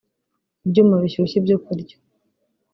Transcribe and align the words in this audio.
ibyuma 0.65 0.95
bishyushya 1.03 1.35
ibyo 1.41 1.57
kurya 1.65 1.95